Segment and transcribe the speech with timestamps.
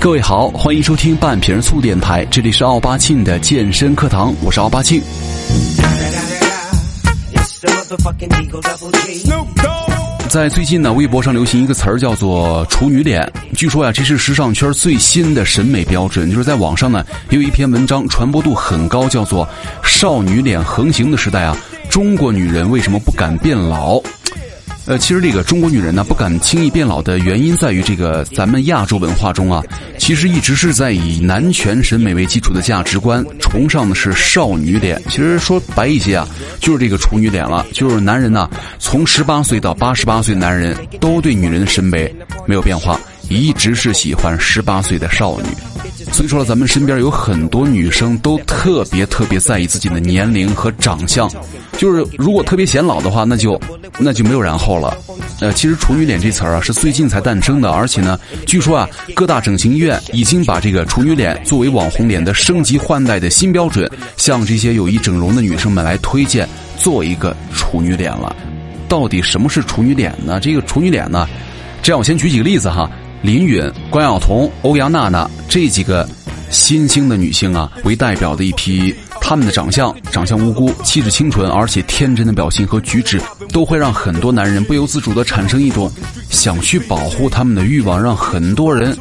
[0.00, 5.02] 各位好，欢迎收听半瓶醋电台，这里是奥巴庆的健身课堂，我是奥巴庆。
[10.26, 13.30] 在最近呢，微博上流行一个词儿叫做“处女脸”。
[13.54, 16.30] 据说呀，这是时尚圈最新的审美标准。
[16.30, 19.46] 就是在网上呢，有一篇文章传播度很高，叫做
[19.84, 21.54] “少女脸横行的时代啊，
[21.90, 24.00] 中国女人为什么不敢变老？”
[24.86, 29.62] 呃，其实这个中国女人呢不敢轻易变老的原因在于，这个咱们亚洲文化中啊，
[29.98, 35.00] 其实一直是在以男权审美为基础的价值观，崇尚的是少女脸。
[35.08, 36.26] 其实说白一些啊，
[36.60, 37.64] 就是这个处女脸了。
[37.72, 42.12] 就是男人呢，从十八岁到八十八岁，男人都对女人的审美
[42.46, 45.46] 没有变化，一直是喜欢十八岁的少女。
[46.12, 51.30] 所以说，咱们身边有很多女生都特别特别在意自己的年龄和长相。
[51.80, 53.58] 就是如果特别显老的话，那就
[53.98, 54.94] 那就没有然后了。
[55.40, 68.36] 呃，其实“处女脸”这词儿啊是最近才诞生的，而且呢，据说啊各大整形医院已经把这个处女脸作为网红脸的升级换代的新标准，向这些有意整容的女生们来推荐做一个处女脸了。
[68.86, 70.38] 到底什么是处女脸呢？
[70.38, 71.26] 这个处女脸呢，
[71.80, 72.90] 这样我先举几个例子哈：
[73.22, 76.06] 林允、关晓彤、欧阳娜娜这几个
[76.50, 78.94] 新兴的女性啊为代表的一批。
[79.30, 85.88] 他们的长相，长相无辜，气质清纯，而且天真的表情和举止，都会让很多男人不由自主的产生一种
[86.30, 88.98] 想去保护他们的欲望，让很多人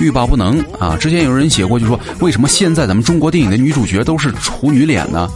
[0.00, 0.96] 欲罢不能啊！
[0.96, 5.28] 之前有人写过，就说为什么现在咱们中国电影的女主角都是处女脸呢？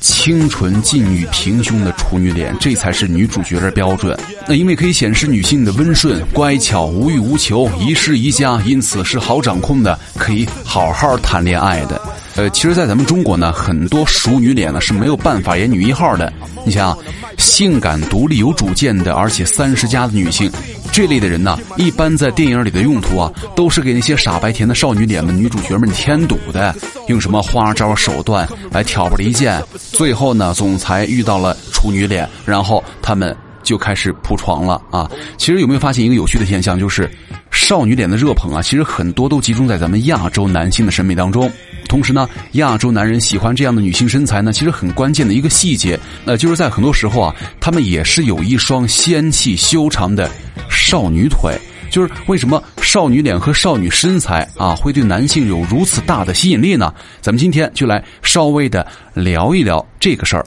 [0.00, 4.18] 清纯、禁欲、平胸的处女脸，这才是女主角的标准。
[4.48, 12.00] 那因为可以显示女性的温顺、乖巧、无欲无求、一室一家，因此是好掌控的，可以好好谈恋爱的。
[12.36, 16.32] 呃，其实，在咱们中国呢，很多熟女脸呢是没有办法演女一号的。
[16.66, 16.96] 你想，
[17.38, 20.50] 性感、独立、有主见的，而且三十加的女性，
[20.92, 26.74] 这类的人呢，一般在电影里的用途啊，都是给那些傻白甜的少女脸们、女主角们添堵的，
[27.06, 29.62] 用什么花招手段来挑拨离间。
[29.92, 35.08] 最后呢，总裁遇到了处女脸，然后他们就开始铺床了啊！
[35.36, 37.08] 其实有没有发现一个有趣的现象，就是
[37.52, 41.48] 少女脸的热捧啊，其实很多都集中在咱们亚洲男性的审美当中。
[41.94, 50.28] 同时呢，亚洲男人喜欢这样的女性身材呢，其实很关键的一个细节，呃就是在很多时候啊，他们也是有一双纤细修长的
[50.68, 51.56] 少女腿。
[51.90, 56.92] 就是为什么少女脸和少女身材啊，会对男性有如此大的吸引力呢？
[57.20, 58.84] 咱们今天就来稍微的
[59.14, 60.44] 聊一聊这个事儿。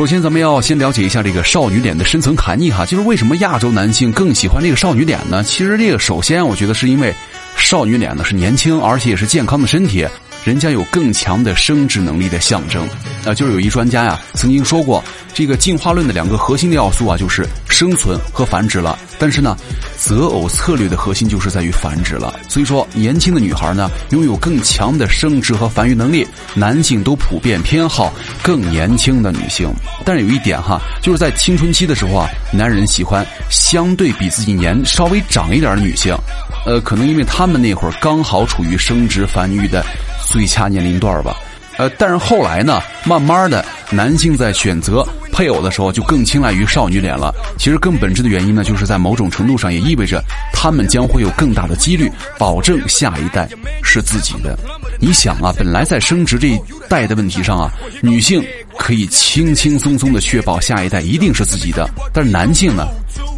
[0.00, 5.42] 首先，咱们要先了解一下这个少女脸的深层含义哈，就是为什么亚洲男性更喜欢这个少女脸呢？
[5.44, 7.14] 其实这个首先，我觉得是因为
[7.54, 10.06] 少女脸呢是年轻，而且也是健康的身体。
[10.44, 12.88] 人家有更强的生殖能力的象征，
[13.26, 18.98] 啊，就是有一专家呀曾经说过，这个进化论的两个核心的要素啊，就是生存和繁殖了。
[19.18, 19.54] 但是呢，
[19.98, 22.34] 择偶策略的核心就是在于繁殖了。
[22.48, 28.10] 所以说，年轻的女孩呢，拥有更强的生殖和繁育能力，男性都普遍偏好
[28.42, 29.70] 更年轻的女性。
[30.06, 36.16] 但是有一点哈，就是在青春期的时候啊，男人喜欢相对比自己年稍微长一点的女性，
[36.64, 39.84] 呃，可能因为他们那会儿刚好处于生殖繁育的。
[40.30, 41.36] 最佳年龄段吧，
[41.76, 47.34] 呃，但是后来呢，慢慢的，男性在选择配偶的时候就更青睐于少女脸了。
[47.58, 53.48] 其实更本质的原因呢，就是在某种程度上也意味着他们将会有更大的几率保证下一代
[53.82, 54.56] 是自己的。
[55.00, 57.70] 你想啊，本来在生殖这一代的问题上啊，
[58.00, 58.40] 女性
[58.78, 62.86] 可以轻轻松松的确保下一代一定是自己的，但是男性呢，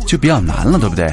[0.06, 1.10] 就比较难了，对不对？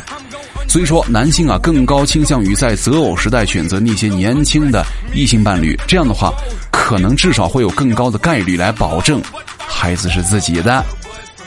[0.69, 4.85] 所以说，男性啊更高倾向于在择偶时代选择那些年轻的
[5.15, 6.31] 异性伴侣，这样的话，
[6.71, 9.19] 可能至少会有更高的概率来保证
[9.57, 10.85] 孩子是自己的。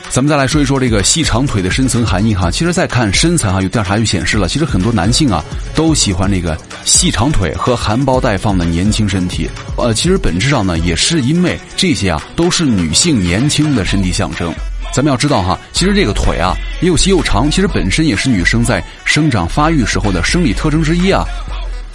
[0.09, 2.51] 咱们再来说一说这个细长腿的深层含义哈。
[2.51, 5.41] 其实，在看身材哈，有调查就显示了，其实很多男性啊
[5.73, 9.49] 都喜欢这个细长腿和含苞待放的年轻身体。
[9.77, 14.53] 呃，其实本质上呢，也是因为这些啊都是女性年轻的身体象征。
[14.93, 21.25] 咱们要知道哈，其实这个腿啊又细又长，其实本身也是女生在生长发育时候的生理特征之一啊。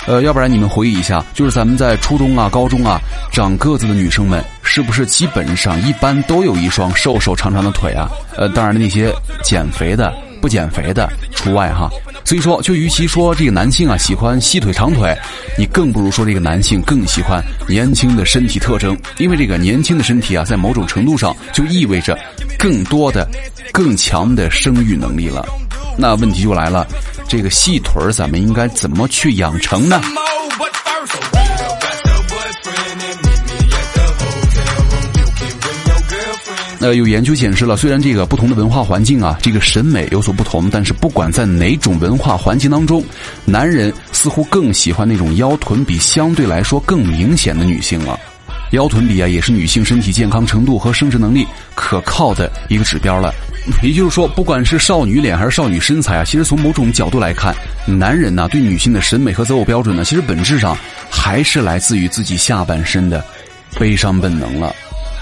[0.06, 2.98] 呃，要不然你们回忆一下，就是咱们在初中啊、高中啊
[3.30, 8.08] 长个子的女生们，是不是基本上一般都有一双瘦瘦长长的腿啊？
[8.36, 9.12] 呃，当然那些
[9.44, 11.90] 减肥的、不减肥的除外哈。
[12.24, 15.16] 所以说，就与其说这个男性啊喜欢细腿长腿，
[15.56, 22.18] 你更不如说这个男性更喜欢年轻的身体特征，因为这个年轻的身体啊，在某种程度上就意味着
[22.58, 23.26] 更多的、
[23.72, 25.46] 更强的生育能力了。
[25.96, 26.86] 那问题就来了，
[27.26, 30.00] 这个细腿儿咱们应该怎么去养成呢？
[36.80, 43.04] 呃，有研究显示了，虽然这个不同的文化环境啊，这个审美有所不同，但是不管在哪种文化环境当中，
[43.44, 48.18] 男人似乎更喜欢那种腰臀比相对来说更明显的女性了。
[48.70, 51.44] 腰臀比啊，也是女性身体健康程度和生殖能力
[51.74, 53.34] 可靠的一个指标了。
[53.82, 57.52] 也就是说，不管是少女脸还是少女身材啊，其实从某种角度来看，
[57.86, 60.78] 男人呢对女性的审美和择偶标准呢，其实本质上
[61.10, 63.24] 还是来自于自己下半身的
[63.80, 64.72] 悲伤本能了。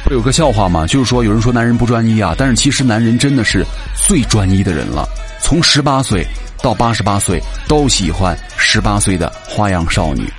[0.06, 0.86] 不有个笑话吗？
[0.86, 3.64] 就是说，有人说男人不专一啊，但是其实男人真的是
[4.06, 5.04] 最专一的人了。
[5.42, 6.24] 从十八岁
[6.62, 10.32] 到八十八岁，都喜欢十八岁的花样少女。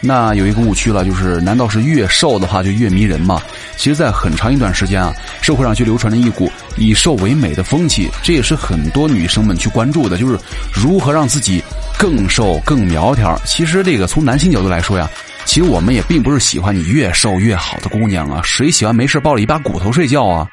[0.00, 3.40] 那有一个误区了，就是难道是越瘦的话就越迷人吗？
[3.76, 10.36] 其实，在很长一段时间啊，社会上就流传着一股以瘦为美的风气，这也是很多女生们去关注的，就是
[10.72, 11.62] 如何让自己
[11.96, 13.40] 更瘦、更苗条。
[13.44, 15.08] 其实，这个从男性角度来说呀。
[15.44, 20.48] 其实我们也并不是喜欢你越瘦越好的姑娘啊，谁喜欢没事抱着一把骨头睡觉啊？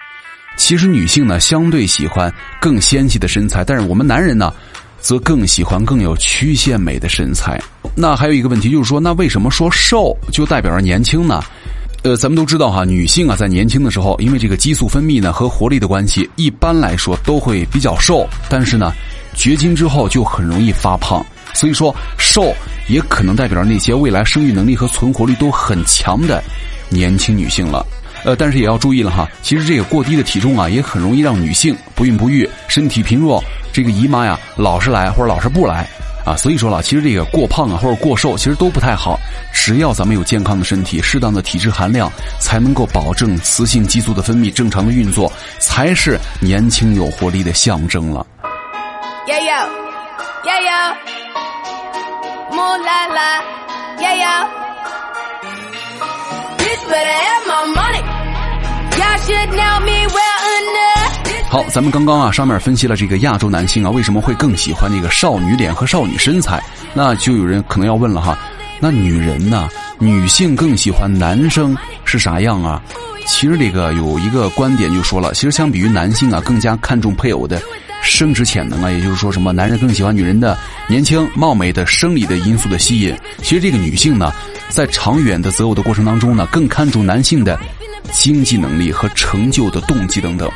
[0.57, 4.53] 其实女性呢，相对喜欢更纤细的身材，但是我们男人呢，
[4.99, 7.61] 则更喜欢更有曲线美的身材。
[7.95, 11.41] 那还有一个问题就是说，那为什么说瘦就代表着年轻呢？
[12.03, 18.93] 呃，咱们都知道哈，女性啊在年轻的时候，因为这个激素分泌呢和活力的关系，一般来说都会比较瘦，但是呢，
[19.33, 21.25] 绝经之后就很容易发胖。
[21.53, 22.53] 所以说，瘦
[22.87, 26.43] 也可能代表着那些未来生育能力和存活率都很强的
[26.89, 27.85] 年轻女性了。
[28.25, 33.41] 呃，但是也要注意了哈，其实这个过低的体重啊，也很容易让女性不孕不育，身体贫弱，
[33.71, 35.87] 这个姨妈呀老是来或者老是不来
[36.25, 36.35] 啊。
[36.35, 39.17] 所以说了，其实这个过胖啊或者过瘦，其实都不太好。
[39.53, 42.11] 只要咱们有健康的身体，适当的体质含量，
[42.41, 48.27] 才能够保证雌性激素的分泌正常的运作，才是年轻有活力的象征了。
[52.59, 53.19] Yeah yo,
[53.99, 54.33] yeah yo.
[61.49, 66.61] 好，咱们刚刚啊，上面分析了这个亚洲男性啊，为什么会更喜欢那个少女脸和少女身材？
[66.93, 68.37] 那就有人可能要问了哈，
[68.79, 69.69] 那女人呢？
[69.97, 72.81] 女性更喜欢男生是啥样啊？
[73.25, 77.61] 其实这个有一个观点就说了，其实相比于男性啊，更加看重配偶的。
[78.01, 80.57] 生殖潜能啊，也就是说什么男人更喜欢女人的
[80.87, 83.15] 年轻貌美的生理的因素的吸引。
[83.41, 84.31] 其实这个女性呢，
[84.69, 87.59] 在长远的择偶的过程当中呢，更看重男性的
[88.11, 90.49] 经济能力和成就的动机等等。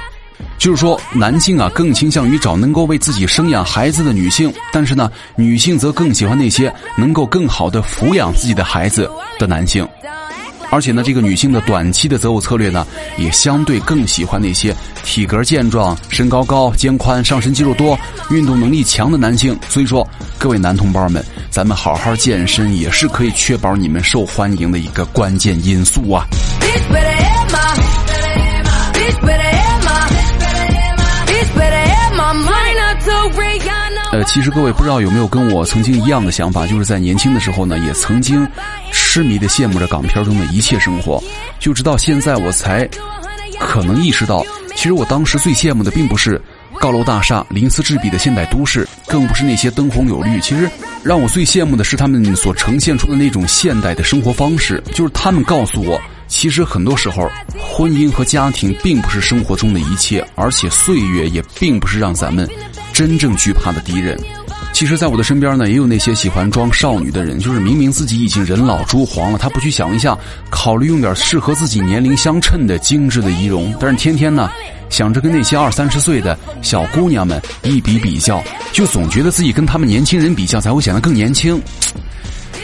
[0.57, 9.88] 就是说，男性啊更倾向于找能够为自己生养孩子的女性，但是呢，女性则更喜欢那些能够更好的抚养自己的孩子的男性。
[10.74, 17.96] 而且呢，这个女性的短期的择偶策略呢，也相对更喜欢那些体格健壮、身高高、肩宽、上身肌肉多、
[18.31, 19.56] 运动能力强的男性。
[19.70, 20.08] 所以说，
[20.40, 26.25] 各位男同胞们，咱们好好健身也是可以确保你们受欢迎的一个关键因素啊。
[34.12, 38.48] 呃，其实各位不知道有没有跟我曾经一样的想法，就是在年轻的时候呢，也曾经
[39.13, 41.24] 痴迷的羡慕着港片中的一切生活，
[41.60, 42.89] 就直到现在我才
[43.60, 44.44] 可能意识到，
[44.75, 46.42] 其实我当时最羡慕的并不是
[46.80, 50.41] 高楼大厦、鳞次栉比的现代都市，更不是那些灯红酒绿。
[50.41, 50.67] 其实
[51.03, 57.29] 让我最羡慕的是他们所呈现出的那种现代的生活方式，就是他们告诉我，其实很多时候
[57.60, 62.50] 婚姻和家庭并不是生活中的一切，而且岁月也并不是让咱们。
[62.91, 64.15] 真正惧怕的敌人，
[64.74, 70.18] 其实，在我的身边呢，也有那些喜欢装少女的人，就是明明自己已经人老珠黄了，他不去想一下，
[70.50, 74.50] 考虑用点适合自己年龄相称的精致的仪容，但是天天呢，
[74.89, 81.62] 想着跟那些二三十岁的小姑娘们一比比较，就总觉得自己跟他们年轻人比较才会显得更年轻。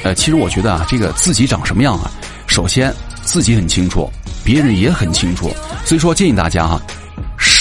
[0.03, 2.11] 呃，其实我觉得啊，这个自己长什么样啊，
[2.47, 4.09] 首先自己很清楚，
[4.43, 5.51] 别人也很清楚，
[5.85, 6.81] 所以说建议大家哈。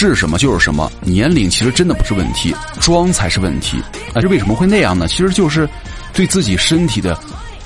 [0.07, 3.79] 是什么就是什么，年龄其实真的不是问题，装才是问题。
[4.15, 5.09] 啊，这为什么会那样呢？
[5.09, 5.69] 其实就是
[6.13, 7.19] 对自己身体的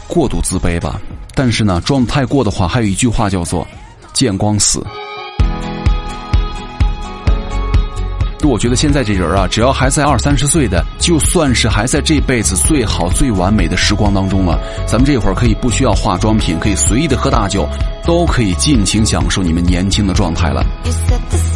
[0.06, 1.00] 过度自卑吧。
[1.34, 3.66] 但是呢，装太过的话，还有一句话叫做
[4.14, 4.82] “见光死”。
[8.38, 14.58] 就我觉得现在这人啊，只要还在二三十岁的，就算是还在这辈子最好最完美的时光当中了。
[14.84, 17.68] 咱们这会儿可以不需要化妆品，可以随意的喝大酒，
[18.04, 20.64] 都可以尽情享受你们年轻的状态了。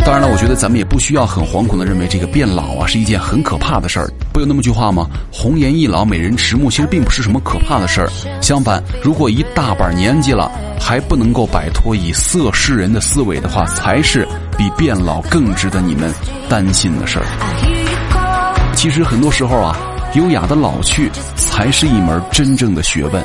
[0.04, 4.08] 当然了，我觉得咱们也不需要很惶恐的认为这个变老啊是一件很可怕的事儿。
[4.32, 5.06] 不有那么句话吗？
[5.32, 8.08] 红颜易老，美人迟暮，其实并不是什么可怕的事儿。
[8.40, 10.50] 相反，如果一大把年纪了
[10.80, 14.26] 还不能够摆脱以色示人的思维的话，才是
[14.56, 16.12] 比变老更值得你们
[16.48, 17.26] 担心的事儿。
[18.74, 19.76] 其实很多时候啊。
[20.14, 23.22] 优雅的老去才是一门真正的学问。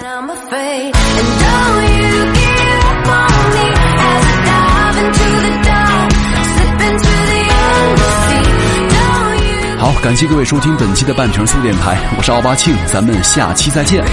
[10.12, 14.04] 感谢各位收听本期的半瓶醋电台，我是奥巴庆，咱们下期再见。